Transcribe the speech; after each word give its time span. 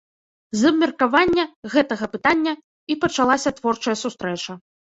З 0.61 0.71
абмеркавання 0.73 1.43
гэтага 1.75 2.05
пытання 2.13 2.53
і 2.95 2.99
пачалася 3.07 3.55
творчая 3.61 3.97
сустрэча. 4.07 4.53